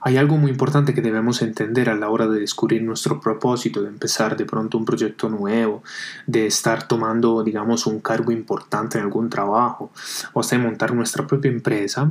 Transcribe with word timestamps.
Hay 0.00 0.16
algo 0.16 0.36
muy 0.36 0.50
importante 0.50 0.94
que 0.94 1.02
debemos 1.02 1.42
entender 1.42 1.90
a 1.90 1.96
la 1.96 2.08
hora 2.08 2.26
de 2.26 2.40
descubrir 2.40 2.82
nuestro 2.82 3.20
propósito, 3.20 3.82
de 3.82 3.88
empezar 3.88 4.36
de 4.36 4.44
pronto 4.44 4.78
un 4.78 4.84
proyecto 4.84 5.28
nuevo, 5.28 5.82
de 6.26 6.46
estar 6.46 6.86
tomando, 6.86 7.42
digamos, 7.42 7.86
un 7.86 8.00
cargo 8.00 8.32
importante 8.32 8.98
en 8.98 9.04
algún 9.04 9.30
trabajo 9.30 9.90
o 10.32 10.40
hasta 10.40 10.56
de 10.56 10.62
montar 10.62 10.94
nuestra 10.94 11.26
propia 11.26 11.50
empresa, 11.50 12.10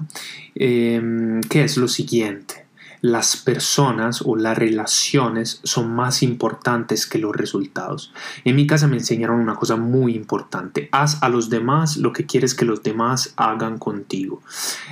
eh, 0.56 1.42
que 1.50 1.64
es 1.64 1.78
lo 1.78 1.88
siguiente 1.88 2.65
las 3.02 3.38
personas 3.38 4.22
o 4.26 4.36
las 4.36 4.58
relaciones 4.58 5.60
son 5.64 5.94
más 5.96 6.24
importantes 6.24 7.06
que 7.06 7.20
los 7.20 7.36
resultados. 7.36 8.12
En 8.44 8.56
mi 8.56 8.68
casa 8.68 8.88
me 8.88 8.98
enseñaron 8.98 9.40
una 9.40 9.56
cosa 9.56 9.76
muy 9.76 10.16
importante. 10.16 10.90
Haz 10.92 11.22
a 11.22 11.30
los 11.30 11.50
demás 11.50 11.98
lo 11.98 12.14
que 12.14 12.26
quieres 12.26 12.56
que 12.56 12.66
los 12.66 12.84
demás 12.84 13.34
hagan 13.38 13.78
contigo. 13.78 14.42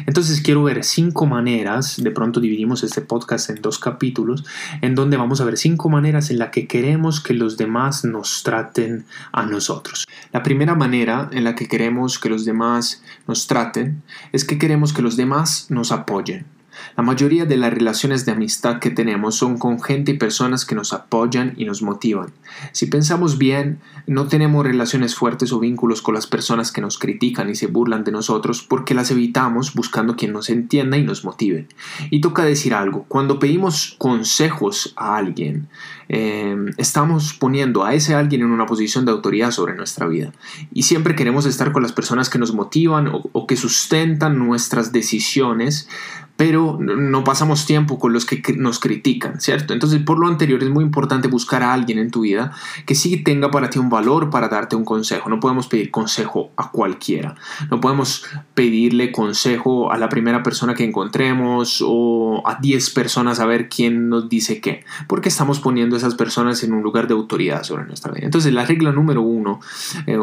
Entonces 0.05 0.41
quiero 0.41 0.63
ver 0.63 0.83
cinco 0.83 1.25
maneras, 1.25 2.01
de 2.01 2.11
pronto 2.11 2.39
dividimos 2.39 2.83
este 2.83 3.01
podcast 3.01 3.49
en 3.49 3.61
dos 3.61 3.79
capítulos, 3.79 4.45
en 4.81 4.95
donde 4.95 5.17
vamos 5.17 5.41
a 5.41 5.45
ver 5.45 5.57
cinco 5.57 5.89
maneras 5.89 6.29
en 6.29 6.39
las 6.39 6.49
que 6.49 6.67
queremos 6.67 7.21
que 7.21 7.33
los 7.33 7.57
demás 7.57 8.05
nos 8.05 8.43
traten 8.43 9.05
a 9.31 9.45
nosotros. 9.45 10.05
La 10.31 10.43
primera 10.43 10.75
manera 10.75 11.29
en 11.31 11.43
la 11.43 11.55
que 11.55 11.67
queremos 11.67 12.19
que 12.19 12.29
los 12.29 12.45
demás 12.45 13.03
nos 13.27 13.47
traten 13.47 14.03
es 14.31 14.45
que 14.45 14.57
queremos 14.57 14.93
que 14.93 15.01
los 15.01 15.17
demás 15.17 15.67
nos 15.69 15.91
apoyen. 15.91 16.45
La 16.97 17.03
mayoría 17.03 17.45
de 17.45 17.57
las 17.57 17.73
relaciones 17.73 18.25
de 18.25 18.31
amistad 18.31 18.79
que 18.79 18.89
tenemos 18.89 19.35
son 19.35 19.57
con 19.57 19.81
gente 19.81 20.11
y 20.11 20.17
personas 20.17 20.65
que 20.65 20.75
nos 20.75 20.93
apoyan 20.93 21.53
y 21.57 21.65
nos 21.65 21.81
motivan. 21.81 22.31
Si 22.71 22.85
pensamos 22.87 23.37
bien, 23.37 23.79
no 24.07 24.27
tenemos 24.27 24.65
relaciones 24.65 25.15
fuertes 25.15 25.51
o 25.51 25.59
vínculos 25.59 26.01
con 26.01 26.13
las 26.13 26.27
personas 26.27 26.71
que 26.71 26.81
nos 26.81 26.97
critican 26.97 27.49
y 27.49 27.55
se 27.55 27.67
burlan 27.67 28.03
de 28.03 28.11
nosotros 28.11 28.61
porque 28.61 28.93
las 28.93 29.11
evitamos 29.11 29.73
buscando 29.73 30.15
quien 30.15 30.33
nos 30.33 30.49
entienda 30.49 30.97
y 30.97 31.03
nos 31.03 31.23
motive. 31.25 31.67
Y 32.09 32.21
toca 32.21 32.43
decir 32.43 32.73
algo, 32.73 33.05
cuando 33.07 33.39
pedimos 33.39 33.95
consejos 33.97 34.93
a 34.95 35.17
alguien, 35.17 35.67
eh, 36.09 36.55
estamos 36.77 37.33
poniendo 37.33 37.83
a 37.83 37.93
ese 37.93 38.13
alguien 38.13 38.41
en 38.41 38.51
una 38.51 38.65
posición 38.65 39.05
de 39.05 39.11
autoridad 39.11 39.51
sobre 39.51 39.75
nuestra 39.75 40.07
vida. 40.07 40.31
Y 40.73 40.83
siempre 40.83 41.15
queremos 41.15 41.45
estar 41.45 41.71
con 41.71 41.81
las 41.81 41.93
personas 41.93 42.29
que 42.29 42.39
nos 42.39 42.53
motivan 42.53 43.09
o 43.11 43.47
que 43.47 43.55
sustentan 43.55 44.37
nuestras 44.37 44.91
decisiones 44.91 45.87
pero 46.35 46.79
no 46.79 47.23
pasamos 47.23 47.65
tiempo 47.65 47.99
con 47.99 48.11
los 48.11 48.25
que 48.25 48.41
nos 48.57 48.79
critican, 48.79 49.39
¿cierto? 49.39 49.73
Entonces, 49.73 50.01
por 50.01 50.19
lo 50.19 50.27
anterior, 50.27 50.63
es 50.63 50.69
muy 50.69 50.83
importante 50.83 51.27
buscar 51.27 51.61
a 51.61 51.73
alguien 51.73 51.99
en 51.99 52.09
tu 52.09 52.21
vida 52.21 52.51
que 52.85 52.95
sí 52.95 53.17
tenga 53.17 53.51
para 53.51 53.69
ti 53.69 53.77
un 53.77 53.89
valor 53.89 54.29
para 54.31 54.47
darte 54.47 54.75
un 54.75 54.83
consejo. 54.83 55.29
No 55.29 55.39
podemos 55.39 55.67
pedir 55.67 55.91
consejo 55.91 56.51
a 56.57 56.71
cualquiera. 56.71 57.35
No 57.69 57.79
podemos 57.79 58.25
pedirle 58.55 59.11
consejo 59.11 59.91
a 59.91 59.97
la 59.97 60.09
primera 60.09 60.41
persona 60.41 60.73
que 60.73 60.83
encontremos 60.83 61.83
o 61.85 62.41
a 62.45 62.59
10 62.59 62.89
personas 62.91 63.39
a 63.39 63.45
ver 63.45 63.69
quién 63.69 64.09
nos 64.09 64.27
dice 64.27 64.59
qué, 64.59 64.83
porque 65.07 65.29
estamos 65.29 65.59
poniendo 65.59 65.95
a 65.95 65.99
esas 65.99 66.15
personas 66.15 66.63
en 66.63 66.73
un 66.73 66.81
lugar 66.81 67.07
de 67.07 67.13
autoridad 67.13 67.63
sobre 67.63 67.85
nuestra 67.85 68.11
vida. 68.11 68.25
Entonces, 68.25 68.53
la 68.53 68.65
regla 68.65 68.91
número 68.91 69.21
uno, 69.21 69.59
eh, 70.07 70.17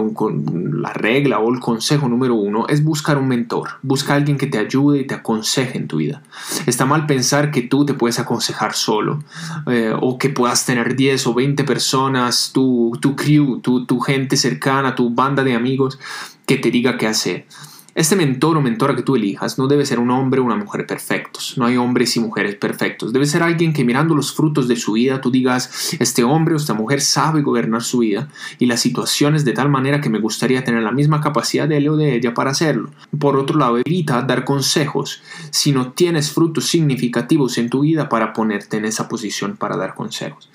la 0.73 0.93
regla 0.93 1.39
o 1.39 1.55
el 1.55 1.61
consejo 1.61 2.09
número 2.09 2.35
uno 2.35 2.67
es 2.69 2.83
buscar 2.83 3.17
un 3.17 3.29
mentor. 3.29 3.71
Busca 3.83 4.15
alguien 4.15 4.39
que 4.39 4.49
te 4.49 4.59
ayude 4.59 5.01
y 5.01 5.07
te 5.07 5.15
aconseje 5.15 5.79
en 5.79 5.87
tu 5.87 6.00
vida. 6.01 6.23
Está 6.67 6.85
mal 6.87 7.07
pensar 7.07 7.51
que 7.51 7.63
tú 7.63 7.85
te 7.85 7.95
puedes 7.95 8.19
aconsejar 8.19 8.75
solo 8.75 9.23
eh, 9.67 9.95
o 10.01 10.19
que 10.19 10.31
puedas 10.31 10.67
tener 10.67 10.97
10 10.97 11.27
o 11.29 11.35
20 11.35 11.65
personas, 11.65 12.51
tu, 12.53 12.93
tu 13.01 13.15
crew, 13.15 13.61
tu, 13.61 13.87
tu 13.87 14.01
gente 14.01 14.37
cercana, 14.37 14.95
tu 14.95 15.11
banda 15.11 15.45
de 15.45 15.55
amigos 15.55 15.99
que 16.47 16.57
te 16.57 16.71
diga 16.71 16.99
qué 16.99 17.07
hacer. 17.07 17.47
Este 17.95 18.15
mentor 18.15 18.57
o 18.57 18.61
mentora 18.61 18.95
que 18.95 19.03
tú 19.03 19.17
elijas 19.17 19.59
no 19.59 19.67
debe 19.67 19.85
ser 19.85 19.99
un 19.99 20.11
hombre 20.11 20.41
o 20.41 20.45
una 20.45 20.57
mujer 20.57 20.87
perfectos. 20.87 21.55
No 21.57 21.67
hay 21.67 21.77
hombres 21.77 22.17
y 22.17 22.21
mujeres 22.21 22.55
perfectos. 22.55 23.13
Debe 23.13 23.27
ser 23.27 23.43
alguien 23.43 23.73
que 23.73 23.85
mirando 23.85 24.15
los 24.15 24.33
frutos 24.33 24.69
de 24.69 24.77
su 24.77 24.93
vida 24.93 25.21
tú 25.21 25.31
digas, 25.31 25.97
este 25.99 26.23
hombre 26.23 26.55
o 26.55 26.57
esta 26.57 26.75
mujer 26.75 27.01
sabe 27.01 27.43
gobernar 27.43 27.83
su 27.83 27.99
vida 27.99 28.29
y 28.59 28.67
las 28.67 28.81
situaciones 28.81 29.45
de 29.45 29.53
tal 29.53 29.71
manera 29.71 30.01
que 30.01 30.09
me 30.09 30.21
gustaría 30.21 30.65
tener 30.65 30.83
la 30.83 30.93
misma 30.93 31.21
capacidad 31.21 31.69
de 31.69 31.79
él 31.79 31.89
o 31.89 31.97
de 31.97 32.15
ella 32.15 32.33
para 32.33 32.51
hacerlo. 32.53 32.91
Por 33.19 33.37
otro 33.37 33.59
lado, 33.59 33.79
evita 33.79 34.23
dar 34.23 34.45
consejos 34.45 35.23
si 35.51 35.73
no 35.73 35.93
tienes 35.93 36.31
frutos 36.31 36.67
significativos 36.67 37.59
en 37.59 37.71
tu 37.71 37.81
vida 37.81 38.09
para 38.09 38.33
ponerte 38.33 38.77
en 38.77 38.85
esa 38.85 39.09
posición 39.09 39.57
para 39.57 39.77
dar 39.77 39.95
consejos. 39.95 40.49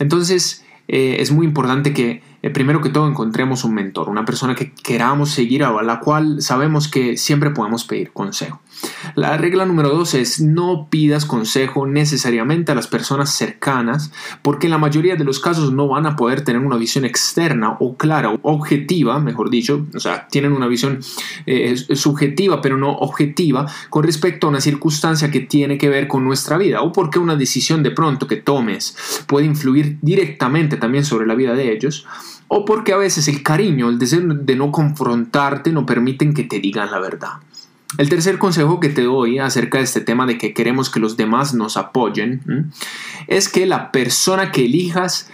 Entonces, 0.00 0.64
eh, 0.88 1.16
es 1.20 1.30
muy 1.30 1.46
importante 1.46 1.92
que 1.92 2.22
eh, 2.44 2.50
primero 2.50 2.82
que 2.82 2.90
todo 2.90 3.08
encontremos 3.08 3.64
un 3.64 3.72
mentor, 3.72 4.10
una 4.10 4.26
persona 4.26 4.54
que 4.54 4.74
queramos 4.74 5.30
seguir, 5.30 5.64
a 5.64 5.82
la 5.82 6.00
cual 6.00 6.42
sabemos 6.42 6.88
que 6.88 7.16
siempre 7.16 7.48
podemos 7.48 7.84
pedir 7.84 8.12
consejo. 8.12 8.60
La 9.14 9.38
regla 9.38 9.64
número 9.64 9.88
dos 9.88 10.12
es 10.12 10.42
no 10.42 10.88
pidas 10.90 11.24
consejo 11.24 11.86
necesariamente 11.86 12.70
a 12.70 12.74
las 12.74 12.86
personas 12.86 13.32
cercanas 13.32 14.12
porque 14.42 14.66
en 14.66 14.72
la 14.72 14.78
mayoría 14.78 15.16
de 15.16 15.24
los 15.24 15.40
casos 15.40 15.72
no 15.72 15.88
van 15.88 16.04
a 16.04 16.16
poder 16.16 16.42
tener 16.42 16.60
una 16.60 16.76
visión 16.76 17.06
externa 17.06 17.78
o 17.80 17.96
clara 17.96 18.30
o 18.30 18.38
objetiva, 18.42 19.18
mejor 19.20 19.48
dicho, 19.48 19.86
o 19.94 20.00
sea, 20.00 20.28
tienen 20.28 20.52
una 20.52 20.66
visión 20.66 20.98
eh, 21.46 21.74
subjetiva 21.76 22.60
pero 22.60 22.76
no 22.76 22.90
objetiva 22.90 23.66
con 23.88 24.02
respecto 24.04 24.46
a 24.46 24.50
una 24.50 24.60
circunstancia 24.60 25.30
que 25.30 25.40
tiene 25.40 25.78
que 25.78 25.88
ver 25.88 26.08
con 26.08 26.24
nuestra 26.24 26.58
vida 26.58 26.82
o 26.82 26.92
porque 26.92 27.18
una 27.18 27.36
decisión 27.36 27.82
de 27.82 27.92
pronto 27.92 28.26
que 28.26 28.36
tomes 28.36 29.24
puede 29.26 29.46
influir 29.46 29.96
directamente 30.02 30.76
también 30.76 31.06
sobre 31.06 31.26
la 31.26 31.34
vida 31.34 31.54
de 31.54 31.72
ellos 31.72 32.06
o 32.48 32.64
porque 32.64 32.92
a 32.92 32.96
veces 32.96 33.28
el 33.28 33.42
cariño, 33.42 33.88
el 33.88 33.98
deseo 33.98 34.20
de 34.22 34.56
no 34.56 34.70
confrontarte 34.70 35.72
no 35.72 35.86
permiten 35.86 36.34
que 36.34 36.44
te 36.44 36.60
digan 36.60 36.90
la 36.90 36.98
verdad. 36.98 37.32
El 37.96 38.08
tercer 38.08 38.38
consejo 38.38 38.80
que 38.80 38.88
te 38.88 39.02
doy 39.02 39.38
acerca 39.38 39.78
de 39.78 39.84
este 39.84 40.00
tema 40.00 40.26
de 40.26 40.36
que 40.36 40.52
queremos 40.52 40.90
que 40.90 41.00
los 41.00 41.16
demás 41.16 41.54
nos 41.54 41.76
apoyen 41.76 42.72
es 43.28 43.48
que 43.48 43.66
la 43.66 43.92
persona 43.92 44.50
que 44.50 44.64
elijas 44.64 45.30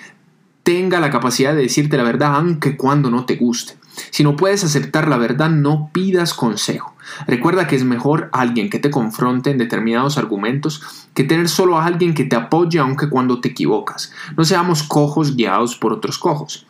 tenga 0.63 1.01
la 1.01 1.11
capacidad 1.11 1.55
de 1.55 1.63
decirte 1.63 1.97
la 1.97 2.03
verdad 2.03 2.35
aunque 2.35 2.77
cuando 2.77 3.11
no 3.11 3.25
te 3.25 3.37
guste. 3.37 3.81
Si 4.11 4.23
no 4.23 4.37
puedes 4.37 4.63
aceptar 4.65 5.09
la 5.09 5.17
verdad, 5.17 5.51
no 5.51 5.91
pidas 5.93 6.35
consejo. 6.35 6.95
Recuerda 7.27 7.67
que 7.67 7.77
es 7.77 7.85
mejor 7.85 8.29
alguien 8.33 8.71
que 8.71 8.79
te 8.79 8.91
confronte 8.91 9.51
en 9.51 9.59
determinados 9.59 10.17
argumentos 10.17 10.83
que 11.15 11.25
tener 11.25 11.49
solo 11.49 11.79
a 11.79 11.87
alguien 11.87 12.15
que 12.15 12.25
te 12.25 12.37
apoye 12.37 12.79
aunque 12.79 13.09
cuando 13.09 13.41
te 13.41 13.49
equivocas. 13.49 14.13
No 14.37 14.45
seamos 14.45 14.83
cojos 14.83 15.37
guiados 15.37 15.77
por 15.77 15.93
otros 15.93 16.19
cojos. 16.19 16.67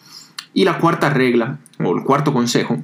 Y 0.52 0.64
la 0.64 0.78
cuarta 0.78 1.10
regla, 1.10 1.58
o 1.78 1.96
el 1.96 2.04
cuarto 2.04 2.32
consejo, 2.32 2.82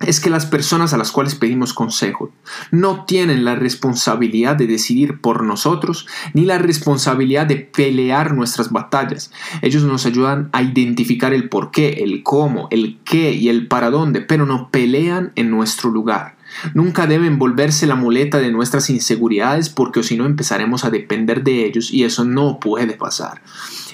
es 0.00 0.20
que 0.20 0.30
las 0.30 0.46
personas 0.46 0.92
a 0.92 0.96
las 0.96 1.10
cuales 1.10 1.34
pedimos 1.34 1.74
consejo 1.74 2.30
no 2.70 3.04
tienen 3.04 3.44
la 3.44 3.56
responsabilidad 3.56 4.54
de 4.54 4.68
decidir 4.68 5.20
por 5.20 5.42
nosotros 5.42 6.06
ni 6.34 6.44
la 6.44 6.58
responsabilidad 6.58 7.46
de 7.46 7.56
pelear 7.56 8.32
nuestras 8.34 8.70
batallas. 8.70 9.32
Ellos 9.60 9.82
nos 9.82 10.06
ayudan 10.06 10.50
a 10.52 10.62
identificar 10.62 11.34
el 11.34 11.48
por 11.48 11.72
qué, 11.72 12.04
el 12.04 12.22
cómo, 12.22 12.68
el 12.70 12.98
qué 13.04 13.32
y 13.32 13.48
el 13.48 13.66
para 13.66 13.90
dónde, 13.90 14.20
pero 14.20 14.46
no 14.46 14.70
pelean 14.70 15.32
en 15.34 15.50
nuestro 15.50 15.90
lugar. 15.90 16.36
Nunca 16.74 17.06
deben 17.06 17.38
volverse 17.38 17.86
la 17.86 17.94
muleta 17.94 18.38
de 18.38 18.52
nuestras 18.52 18.88
inseguridades 18.90 19.68
porque 19.68 20.00
o 20.00 20.02
si 20.02 20.16
no 20.16 20.26
empezaremos 20.26 20.84
a 20.84 20.90
depender 20.90 21.42
de 21.42 21.66
ellos 21.66 21.92
y 21.92 22.04
eso 22.04 22.24
no 22.24 22.58
puede 22.60 22.94
pasar. 22.94 23.42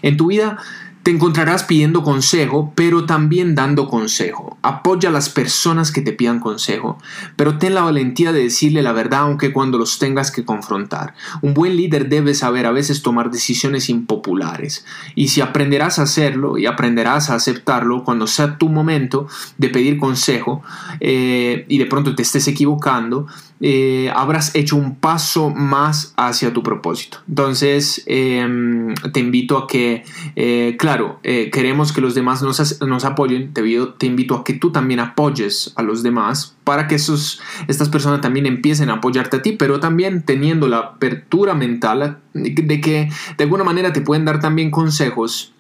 En 0.03 0.17
tu 0.17 0.29
vida 0.29 0.59
te 1.05 1.11
encontrarás 1.11 1.65
pidiendo 1.65 2.03
consejo, 2.03 2.73
pero 2.75 3.05
también 3.05 3.55
dando 3.55 3.89
consejo. 3.89 4.57
Apoya 4.63 5.11
a 5.11 5.13
las 5.13 5.29
personas 5.29 5.93
que 5.93 6.01
te 6.01 6.15
pidan 6.15 6.41
consejo, 6.41 6.99
pero 7.37 7.59
ten 7.59 7.75
la 7.75 7.83
valentía 7.83 8.33
de 8.33 8.45
decirle 8.45 8.81
la 8.81 8.93
verdad 8.93 9.21
aunque 9.21 9.53
cuando 9.53 9.77
los 9.77 9.99
tengas 9.99 10.31
que 10.31 10.47
confrontar. 10.47 11.13
Un 11.43 11.53
buen 11.53 11.77
líder 11.77 12.09
debe 12.09 12.33
saber 12.33 12.65
a 12.65 12.73
veces 12.73 13.03
tomar 13.03 13.31
decisiones 13.31 13.91
impopulares. 13.91 14.87
Y 15.15 15.29
si 15.29 15.43
aprenderás 15.43 15.99
a 15.99 16.05
hacerlo 16.05 16.57
y 16.57 16.65
aprenderás 16.65 17.29
a 17.29 17.35
aceptarlo 17.35 18.03
cuando 18.03 18.27
sea 18.27 18.57
tu 18.57 18.71
momento 18.71 19.29
de 19.59 19.69
pedir 19.69 19.99
consejo 19.99 20.63
eh, 21.01 21.67
y 21.69 21.77
de 21.77 21.85
pronto 21.85 22.15
te 22.15 22.23
estés 22.23 22.49
equivocando, 22.49 23.27
eh, 23.67 24.13
habrás 24.15 24.55
hecho 24.55 24.77
un 24.77 24.95
paso 24.97 25.49
más 25.49 26.13
hacia 26.19 26.53
tu 26.53 26.63
propósito. 26.63 27.23
Entonces, 27.27 28.03
em, 28.05 28.95
te 29.11 29.21
invito 29.21 29.57
a 29.57 29.67
que, 29.67 30.05
eh, 30.37 30.77
claro, 30.79 31.19
eh, 31.23 31.49
queremos 31.51 31.95
que 31.95 32.03
los 32.03 32.15
demás 32.15 32.43
nos, 32.43 32.83
nos 32.83 33.05
apoyen, 33.07 33.55
te, 33.55 33.63
te, 33.97 34.05
invito 34.05 34.35
a 34.35 34.45
que 34.45 34.53
tú 34.53 34.71
también 34.71 35.01
apoyes 35.01 35.73
a 35.77 35.83
los 35.83 36.03
demás 36.03 36.55
para 36.63 36.87
que 36.87 36.97
esos, 36.97 37.41
estas 37.67 37.89
personas 37.89 38.21
también 38.21 38.45
empiecen 38.45 38.91
a 38.91 38.97
apoyarte 38.97 39.39
a 39.39 39.43
ti, 39.43 39.53
pero 39.53 39.81
también 39.81 40.25
teniendo 40.25 40.69
la 40.69 40.81
apertura 40.81 41.55
mental 41.55 42.19
de 42.35 42.81
que 42.83 43.09
de 43.39 43.45
alguna 43.45 43.65
manera 43.65 43.95
te 43.95 44.03
pueden 44.03 44.27
dar 44.27 44.41
también 44.41 44.71
consejos 44.71 45.55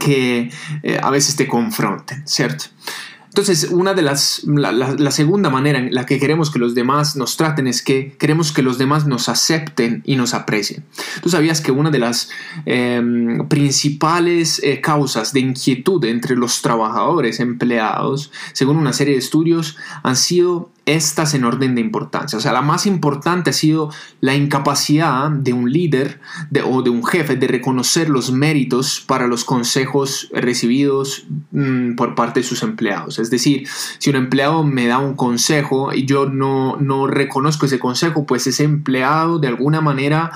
que 0.00 0.50
a 1.00 1.10
veces 1.10 1.36
te 1.36 1.46
confronten, 1.46 2.26
¿cierto? 2.26 2.64
Entonces, 3.30 3.68
una 3.70 3.94
de 3.94 4.02
las, 4.02 4.42
la, 4.44 5.10
segunda 5.12 5.50
manera 5.50 5.78
en 5.78 5.94
la 5.94 6.04
que 6.04 6.18
queremos 6.18 6.50
que 6.50 6.58
los 6.58 6.74
demás 6.74 7.14
nos 7.14 7.36
traten 7.36 7.68
es 7.68 7.80
que 7.80 8.16
queremos 8.18 8.50
que 8.50 8.60
los 8.60 8.76
demás 8.76 9.06
nos 9.06 9.28
acepten 9.28 10.02
y 10.04 10.16
nos 10.16 10.34
aprecien. 10.34 10.82
Tú 11.22 11.28
sabías 11.28 11.60
que 11.60 11.70
una 11.70 11.90
de 11.90 12.00
las 12.00 12.28
em, 12.66 13.46
principales 13.46 14.60
eh, 14.64 14.80
causas 14.80 15.32
de 15.32 15.40
inquietud 15.40 16.04
entre 16.06 16.34
los 16.34 16.60
trabajadores 16.60 17.38
empleados, 17.38 18.32
según 18.52 18.76
una 18.76 18.92
serie 18.92 19.14
de 19.14 19.20
estudios, 19.20 19.76
han 20.02 20.16
sido 20.16 20.72
estas 20.86 21.34
en 21.34 21.44
orden 21.44 21.74
de 21.74 21.80
importancia. 21.80 22.38
O 22.38 22.40
sea, 22.40 22.52
la 22.52 22.62
más 22.62 22.86
importante 22.86 23.50
ha 23.50 23.52
sido 23.52 23.90
la 24.20 24.34
incapacidad 24.34 25.30
de 25.30 25.52
un 25.52 25.70
líder 25.70 26.20
o 26.64 26.82
de 26.82 26.90
un 26.90 27.04
jefe 27.04 27.36
de 27.36 27.46
reconocer 27.46 28.08
los 28.08 28.32
méritos 28.32 29.00
para 29.06 29.26
los 29.26 29.44
consejos 29.44 30.28
recibidos 30.32 31.26
mm, 31.52 31.94
por 31.94 32.14
parte 32.14 32.40
de 32.40 32.46
sus 32.46 32.62
empleados. 32.62 33.18
Es 33.18 33.30
decir, 33.30 33.68
si 33.98 34.10
un 34.10 34.16
empleado 34.16 34.64
me 34.64 34.86
da 34.86 34.98
un 34.98 35.14
consejo 35.14 35.92
y 35.92 36.06
yo 36.06 36.26
no, 36.26 36.76
no 36.76 37.06
reconozco 37.06 37.66
ese 37.66 37.78
consejo, 37.78 38.26
pues 38.26 38.46
ese 38.46 38.64
empleado 38.64 39.38
de 39.38 39.48
alguna 39.48 39.80
manera 39.80 40.32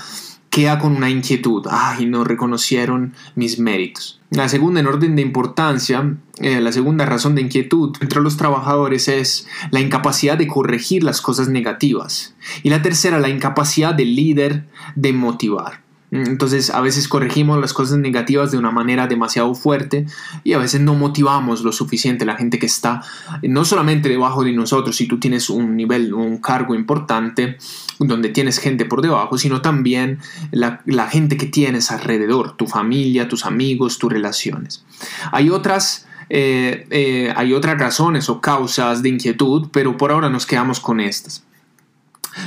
queda 0.55 0.79
con 0.79 0.95
una 0.95 1.11
inquietud. 1.11 1.67
Ay, 1.69 2.07
no 2.07 2.23
reconocieron 2.23 3.13
mis 3.35 3.59
méritos. 3.59 4.21
La 4.31 4.49
segunda 4.49 4.79
en 4.79 4.87
orden 4.87 5.17
de 5.17 5.23
importancia, 5.23 6.17
eh, 6.39 6.61
la 6.61 6.71
segunda 6.71 7.05
razón 7.07 7.35
de 7.35 7.43
inquietud 7.43 7.97
entre 8.01 8.21
los 8.21 8.37
trabajadores 8.37 9.09
es 9.09 9.49
la 9.73 9.81
incapacidad 9.81 10.39
de 10.39 10.47
corregir 10.47 11.03
las 11.03 11.21
cosas 11.21 11.49
negativas. 11.49 12.37
Y 12.63 12.71
la 12.71 12.83
tercera, 12.83 13.19
la 13.19 13.31
incapacidad 13.31 13.95
del 13.95 14.15
líder 14.15 14.69
de 14.95 15.13
motivar. 15.13 15.84
Entonces 16.15 16.71
a 16.71 16.81
veces 16.81 17.09
corregimos 17.09 17.61
las 17.61 17.73
cosas 17.73 17.99
negativas 17.99 18.53
de 18.53 18.59
una 18.59 18.71
manera 18.71 19.09
demasiado 19.09 19.53
fuerte 19.57 20.07
y 20.45 20.53
a 20.53 20.59
veces 20.59 20.81
no 20.81 20.95
motivamos 20.95 21.63
lo 21.63 21.73
suficiente 21.73 22.25
la 22.25 22.37
gente 22.37 22.61
que 22.61 22.67
está 22.67 23.03
no 23.43 23.65
solamente 23.65 24.09
debajo 24.09 24.45
de 24.45 24.53
nosotros, 24.53 24.95
si 24.95 25.09
tú 25.09 25.19
tienes 25.19 25.51
un 25.51 25.77
nivel, 25.77 26.15
un 26.15 26.39
cargo 26.39 26.77
importante 26.77 27.59
donde 27.99 28.29
tienes 28.29 28.61
gente 28.61 28.85
por 28.85 29.03
debajo, 29.03 29.39
sino 29.39 29.61
también 29.61 30.21
la, 30.53 30.79
gente 31.09 31.37
que 31.37 31.47
tienes 31.47 31.91
alrededor, 31.91 32.57
tu 32.57 32.69
familia, 32.69 33.29
tus 33.29 33.45
amigos, 33.45 33.99
tus 33.99 34.13
relaciones. 34.13 34.85
Hay 35.33 35.51
otras... 35.51 36.07
Eh, 36.31 36.87
eh, 36.89 37.35
hay 37.37 37.53
otras 37.53 37.79
razones 37.79 38.31
o 38.31 38.41
causas 38.41 39.03
de 39.03 39.11
inquietud, 39.11 39.69
pero 39.71 39.99
por 39.99 40.11
ahora 40.11 40.31
nos 40.31 40.47
quedamos 40.47 40.81
con 40.81 40.99
estas. 41.01 41.45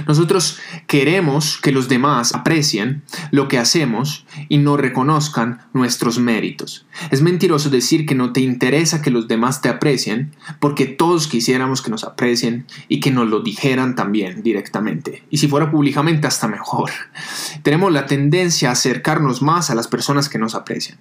Nosotros 0.05 0.59
queremos 0.88 1.57
que 1.61 1.71
los 1.71 1.88
demás 1.88 2.33
aprecien 2.33 3.03
lo 3.31 3.47
que 3.47 3.57
hacemos 3.57 4.25
y 4.49 4.57
no 4.57 4.77
reconozcan 4.77 5.61
nuestros 5.73 6.19
méritos. 6.19 6.85
Es 7.11 7.21
mentiroso 7.21 7.69
decir 7.69 8.05
que 8.05 8.15
no 8.15 8.33
te 8.33 8.41
interesa 8.41 9.01
que 9.01 9.11
los 9.11 9.27
demás 9.27 9.61
te 9.61 9.69
aprecien, 9.69 10.35
porque 10.59 10.85
todos 10.85 11.27
quisiéramos 11.27 11.81
que 11.81 11.91
nos 11.91 12.03
aprecien 12.03 12.65
y 12.88 12.99
que 12.99 13.11
nos 13.11 13.27
lo 13.27 13.41
dijeran 13.41 13.95
también 13.95 14.44
directamente. 14.44 15.23
Y 15.29 15.38
si 15.38 15.47
fuera 15.47 15.71
públicamente, 15.71 16.27
hasta 16.27 16.47
mejor. 16.47 16.91
Tenemos 17.63 17.91
la 17.91 18.05
tendencia 18.05 18.69
a 18.69 18.73
acercarnos 18.73 19.41
más 19.41 19.69
a 19.69 19.75
las 19.75 19.88
personas 19.88 20.29
que 20.29 20.39
nos 20.39 20.55
aprecian. 20.55 20.97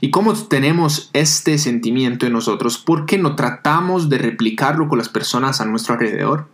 ¿Y 0.00 0.10
cómo 0.10 0.34
tenemos 0.34 1.10
este 1.12 1.58
sentimiento 1.58 2.26
en 2.26 2.32
nosotros? 2.32 2.78
¿Por 2.78 3.06
qué 3.06 3.18
no 3.18 3.36
tratamos 3.36 4.08
de 4.08 4.18
replicarlo 4.18 4.88
con 4.88 4.98
las 4.98 5.08
personas 5.08 5.60
a 5.60 5.64
nuestro 5.64 5.94
alrededor? 5.94 6.48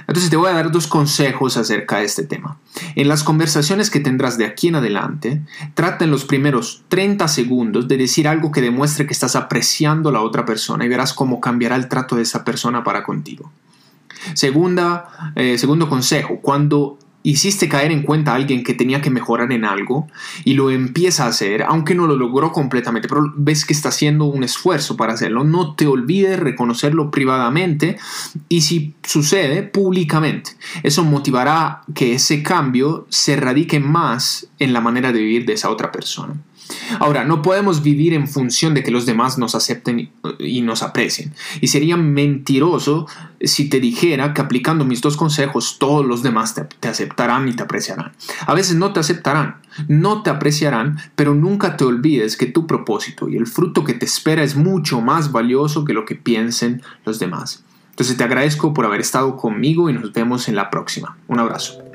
Entonces 0.00 0.30
te 0.30 0.36
voy 0.36 0.50
a 0.50 0.54
dar 0.54 0.70
dos 0.70 0.86
consejos 0.86 1.56
acerca 1.56 1.98
de 1.98 2.04
este 2.04 2.24
tema. 2.24 2.58
En 2.94 3.08
las 3.08 3.22
conversaciones 3.22 3.90
que 3.90 4.00
tendrás 4.00 4.38
de 4.38 4.44
aquí 4.44 4.68
en 4.68 4.76
adelante, 4.76 5.42
trata 5.74 6.04
en 6.04 6.10
los 6.10 6.24
primeros 6.24 6.82
30 6.88 7.28
segundos 7.28 7.88
de 7.88 7.96
decir 7.96 8.28
algo 8.28 8.52
que 8.52 8.60
demuestre 8.60 9.06
que 9.06 9.12
estás 9.12 9.36
apreciando 9.36 10.08
a 10.08 10.12
la 10.12 10.22
otra 10.22 10.44
persona 10.44 10.84
y 10.84 10.88
verás 10.88 11.12
cómo 11.12 11.40
cambiará 11.40 11.76
el 11.76 11.88
trato 11.88 12.16
de 12.16 12.22
esa 12.22 12.44
persona 12.44 12.84
para 12.84 13.02
contigo. 13.02 13.50
Segunda, 14.34 15.32
eh, 15.36 15.56
segundo 15.58 15.88
consejo, 15.88 16.40
cuando 16.42 16.98
hiciste 17.26 17.68
caer 17.68 17.90
en 17.90 18.02
cuenta 18.02 18.30
a 18.30 18.34
alguien 18.36 18.62
que 18.62 18.72
tenía 18.72 19.00
que 19.00 19.10
mejorar 19.10 19.50
en 19.50 19.64
algo 19.64 20.06
y 20.44 20.54
lo 20.54 20.70
empieza 20.70 21.24
a 21.24 21.28
hacer, 21.28 21.64
aunque 21.64 21.96
no 21.96 22.06
lo 22.06 22.14
logró 22.14 22.52
completamente, 22.52 23.08
pero 23.08 23.32
ves 23.36 23.64
que 23.64 23.72
está 23.72 23.88
haciendo 23.88 24.26
un 24.26 24.44
esfuerzo 24.44 24.96
para 24.96 25.14
hacerlo, 25.14 25.42
no 25.42 25.74
te 25.74 25.88
olvides 25.88 26.38
reconocerlo 26.38 27.10
privadamente 27.10 27.98
y 28.48 28.60
si 28.60 28.94
sucede, 29.02 29.64
públicamente. 29.64 30.52
Eso 30.84 31.02
motivará 31.02 31.82
que 31.94 32.14
ese 32.14 32.44
cambio 32.44 33.06
se 33.08 33.34
radique 33.34 33.80
más 33.80 34.46
en 34.60 34.72
la 34.72 34.80
manera 34.80 35.10
de 35.10 35.18
vivir 35.18 35.46
de 35.46 35.54
esa 35.54 35.70
otra 35.70 35.90
persona. 35.90 36.34
Ahora, 36.98 37.24
no 37.24 37.42
podemos 37.42 37.82
vivir 37.82 38.14
en 38.14 38.28
función 38.28 38.74
de 38.74 38.82
que 38.82 38.90
los 38.90 39.06
demás 39.06 39.38
nos 39.38 39.54
acepten 39.54 40.10
y 40.38 40.60
nos 40.62 40.82
aprecien. 40.82 41.34
Y 41.60 41.68
sería 41.68 41.96
mentiroso 41.96 43.06
si 43.40 43.68
te 43.68 43.80
dijera 43.80 44.34
que 44.34 44.40
aplicando 44.40 44.84
mis 44.84 45.00
dos 45.00 45.16
consejos 45.16 45.78
todos 45.78 46.04
los 46.04 46.22
demás 46.22 46.54
te, 46.54 46.88
aceptarán 46.88 47.48
y 47.48 47.52
te 47.54 47.62
apreciarán. 47.62 48.12
A 48.46 48.54
veces 48.54 48.76
no 48.76 48.92
te 48.92 49.00
aceptarán, 49.00 49.56
no 49.88 50.22
te 50.22 50.30
apreciarán, 50.30 50.98
pero 51.14 51.34
nunca 51.34 51.76
te 51.76 51.84
olvides 51.84 52.36
que 52.36 52.46
tu 52.46 52.66
propósito 52.66 53.28
y 53.28 53.36
el 53.36 53.46
fruto 53.46 53.84
que 53.84 53.94
te 53.94 54.06
espera 54.06 54.42
es 54.42 54.56
mucho 54.56 55.00
más 55.00 55.32
valioso 55.32 55.84
que 55.84 55.92
lo 55.92 56.04
que 56.04 56.14
piensen 56.14 56.82
los 57.04 57.18
demás. 57.18 57.64
Entonces 57.90 58.16
te 58.16 58.24
agradezco 58.24 58.74
por 58.74 58.84
haber 58.84 59.00
estado 59.00 59.36
conmigo 59.36 59.88
y 59.88 59.94
nos 59.94 60.12
vemos 60.12 60.48
en 60.48 60.56
la 60.56 60.68
próxima. 60.68 61.16
Un 61.28 61.40
abrazo. 61.40 61.85